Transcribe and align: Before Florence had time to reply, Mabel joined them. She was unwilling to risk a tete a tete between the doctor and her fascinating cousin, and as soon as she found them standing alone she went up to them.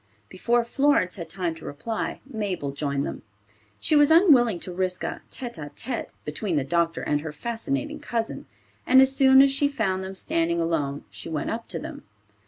Before 0.29 0.65
Florence 0.65 1.17
had 1.17 1.29
time 1.29 1.53
to 1.53 1.65
reply, 1.65 2.21
Mabel 2.25 2.71
joined 2.71 3.05
them. 3.05 3.21
She 3.79 3.95
was 3.95 4.09
unwilling 4.09 4.59
to 4.61 4.73
risk 4.73 5.03
a 5.03 5.21
tete 5.29 5.59
a 5.59 5.69
tete 5.75 6.09
between 6.25 6.55
the 6.55 6.63
doctor 6.63 7.03
and 7.03 7.21
her 7.21 7.31
fascinating 7.31 7.99
cousin, 7.99 8.47
and 8.87 8.99
as 8.99 9.15
soon 9.15 9.43
as 9.43 9.51
she 9.51 9.67
found 9.67 10.03
them 10.03 10.15
standing 10.15 10.59
alone 10.59 11.03
she 11.11 11.29
went 11.29 11.51
up 11.51 11.67
to 11.67 11.77
them. 11.77 12.01